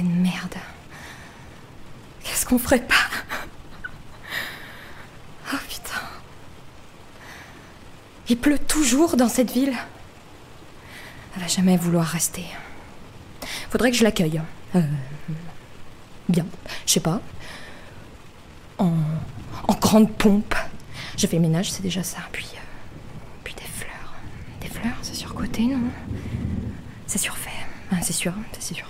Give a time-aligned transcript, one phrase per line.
[0.00, 0.54] de merde.
[2.24, 2.94] Qu'est-ce qu'on ferait pas?
[5.52, 6.00] Oh putain.
[8.28, 9.74] Il pleut toujours dans cette ville.
[11.34, 12.46] Elle va jamais vouloir rester.
[13.70, 14.40] Faudrait que je l'accueille.
[14.74, 14.80] Euh,
[16.28, 16.46] bien,
[16.86, 17.20] je sais pas.
[18.78, 18.92] En,
[19.68, 20.54] en grande pompe.
[21.18, 22.18] Fait le ménage, c'est déjà ça.
[22.32, 22.58] Puis, euh,
[23.44, 24.14] puis des fleurs.
[24.60, 25.78] Des fleurs, c'est surcoté, non?
[27.06, 27.50] C'est surfait.
[28.00, 28.86] C'est sûr, c'est sûr.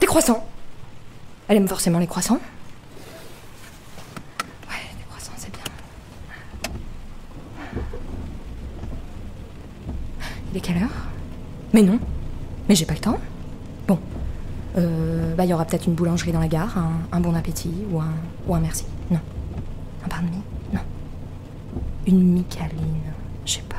[0.00, 0.44] Des croissants.
[1.48, 2.34] Elle aime forcément les croissants.
[4.68, 5.62] Ouais, des croissants, c'est bien.
[10.52, 10.88] Il est quelle heure?
[11.72, 11.98] Mais non.
[12.68, 13.18] Mais j'ai pas le temps.
[13.86, 13.98] Bon.
[14.76, 16.76] Euh, bah, il y aura peut-être une boulangerie dans la gare,
[17.12, 18.12] un, bon appétit ou un,
[18.46, 18.84] ou un merci.
[19.10, 19.20] Non.
[20.04, 20.22] Un pain
[20.72, 20.80] Non.
[22.06, 22.78] Une micaline.
[23.46, 23.76] Je sais pas.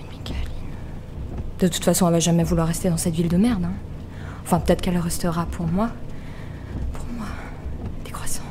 [0.00, 0.40] Une micaline.
[1.60, 3.64] De toute façon, elle va jamais vouloir rester dans cette ville de merde.
[3.64, 3.72] hein.
[4.46, 5.90] Enfin, peut-être qu'elle restera pour moi.
[6.92, 7.26] Pour moi.
[8.04, 8.44] Des croissants.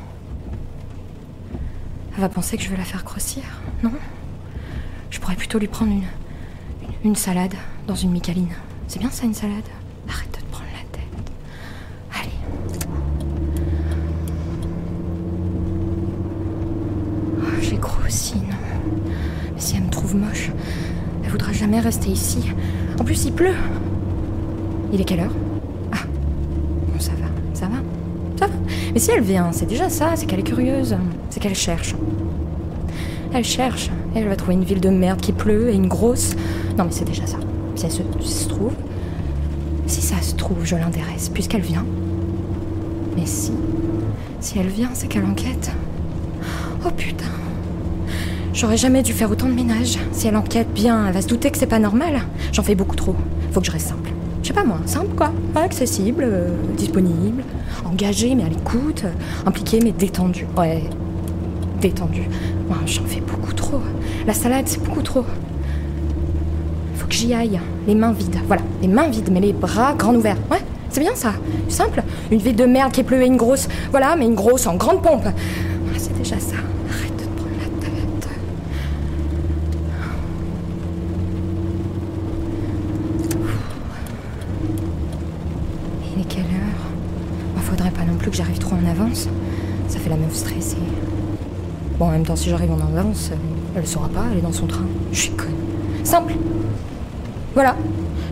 [2.14, 3.42] Elle va penser que je vais la faire grossir,
[3.82, 3.92] non?
[5.08, 6.02] Je pourrais plutôt lui prendre une,
[7.02, 7.54] une, salade
[7.86, 8.50] dans une micaline.
[8.88, 9.64] C'est bien ça, une salade?
[10.06, 11.32] Arrête de te prendre la tête.
[12.12, 12.30] Allez.
[17.40, 18.56] Oh, J'ai grossi, non?
[19.54, 20.50] Mais si elle me trouve moche,
[21.24, 22.52] elle voudra jamais rester ici.
[23.00, 23.56] En plus, il pleut.
[24.92, 25.32] Il est quelle heure?
[27.56, 27.76] Ça va,
[28.38, 28.52] ça va.
[28.92, 30.94] Mais si elle vient, c'est déjà ça, c'est qu'elle est curieuse.
[31.30, 31.94] C'est qu'elle cherche.
[33.32, 33.90] Elle cherche.
[34.14, 36.36] Et elle va trouver une ville de merde qui pleut et une grosse.
[36.76, 37.38] Non, mais c'est déjà ça.
[37.74, 38.72] Si elle se, se trouve.
[39.86, 41.84] Si ça se trouve, je l'intéresse, puisqu'elle vient.
[43.16, 43.52] Mais si.
[44.40, 45.70] Si elle vient, c'est qu'elle enquête.
[46.84, 47.24] Oh putain.
[48.52, 49.98] J'aurais jamais dû faire autant de ménage.
[50.12, 52.20] Si elle enquête bien, elle va se douter que c'est pas normal.
[52.52, 53.16] J'en fais beaucoup trop.
[53.52, 54.10] Faut que je reste simple.
[54.46, 55.32] Je sais pas moi, simple quoi.
[55.56, 57.42] Accessible, euh, disponible,
[57.84, 59.10] engagé mais à l'écoute, euh,
[59.44, 60.46] impliqué mais détendu.
[60.56, 60.84] Ouais,
[61.80, 62.28] détendu.
[62.86, 63.80] J'en fais beaucoup trop.
[64.24, 65.24] La salade, c'est beaucoup trop.
[66.94, 67.58] Faut que j'y aille.
[67.88, 68.36] Les mains vides.
[68.46, 70.38] Voilà, les mains vides, mais les bras grands ouverts.
[70.48, 71.32] Ouais, c'est bien ça.
[71.68, 72.04] Simple.
[72.30, 73.66] Une ville de merde qui pleut et une grosse.
[73.90, 75.24] Voilà, mais une grosse en grande pompe.
[75.26, 75.32] Ah,
[75.96, 76.54] c'est déjà ça.
[76.88, 78.28] Arrête de te prendre la tête.
[86.14, 86.90] Il est quelle heure
[87.54, 89.28] Bah, Faudrait pas non plus que j'arrive trop en avance.
[89.88, 90.76] Ça fait la meuf stressée.
[91.98, 93.30] Bon, en même temps, si j'arrive en avance,
[93.74, 94.84] elle le saura pas, elle est dans son train.
[95.12, 95.54] Je suis conne.
[96.04, 96.34] Simple.
[97.54, 97.76] Voilà.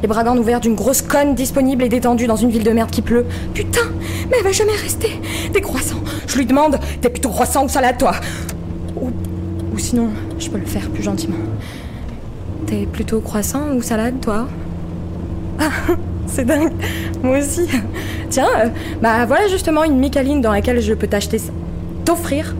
[0.03, 2.91] Les bras grands ouverts d'une grosse conne disponible et détendue dans une ville de merde
[2.91, 3.25] qui pleut.
[3.54, 3.88] Putain,
[4.31, 5.19] mais elle va jamais rester.
[5.53, 6.03] Des croissants.
[6.26, 8.12] Je lui demande, t'es plutôt croissant ou salade, toi?
[9.00, 9.10] Ou,
[9.72, 11.38] ou sinon, je peux le faire plus gentiment.
[12.66, 14.48] T'es plutôt croissant ou salade, toi?
[15.59, 15.70] Ah,
[16.26, 16.72] c'est dingue.
[17.22, 17.69] Moi aussi.
[18.34, 18.69] Tiens, euh,
[19.00, 21.53] bah voilà justement une micaline dans laquelle je peux t'acheter ça.
[22.05, 22.56] T'offrir.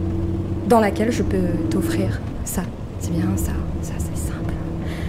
[0.69, 2.62] Dans laquelle je peux t'offrir ça.
[3.01, 3.51] C'est bien ça.
[3.83, 4.55] Ça, c'est simple.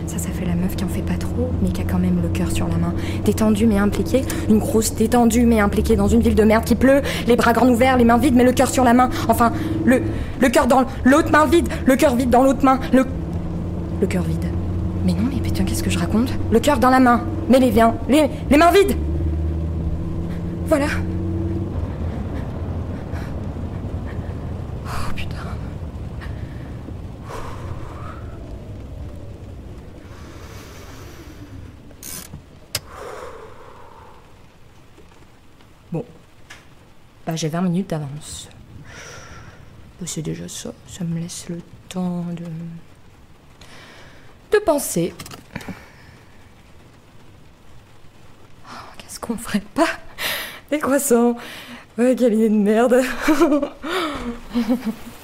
[0.07, 2.19] Ça, ça fait la meuf qui en fait pas trop, mais qui a quand même
[2.19, 2.95] le cœur sur la main.
[3.23, 4.23] Détendue mais impliquée.
[4.49, 7.03] Une grosse détendue mais impliquée dans une ville de merde qui pleut.
[7.27, 9.11] Les bras grands ouverts, les mains vides, mais le cœur sur la main.
[9.29, 9.53] Enfin,
[9.85, 10.01] le,
[10.41, 11.67] le cœur dans l'autre main vide.
[11.85, 12.79] Le cœur vide dans l'autre main.
[12.91, 13.05] Le,
[14.01, 14.45] le cœur vide.
[15.05, 16.29] Mais non, mais putain, qu'est-ce que je raconte?
[16.49, 17.21] Le cœur dans la main,
[17.51, 18.97] mais les, viens, les, les mains vides
[20.67, 20.87] Voilà.
[24.85, 25.35] Oh putain.
[35.91, 36.03] Bon.
[37.25, 38.49] Bah, j'ai 20 minutes d'avance.
[39.99, 40.73] Bah, c'est déjà ça.
[40.87, 42.43] Ça me laisse le temps de
[44.51, 45.13] de penser.
[48.67, 49.87] Oh, Qu'est-ce qu'on ferait pas?
[50.71, 51.35] Des croissants.
[51.97, 53.01] Ouais, quelle idée de merde.